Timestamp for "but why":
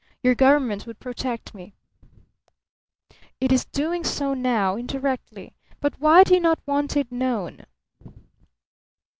5.79-6.23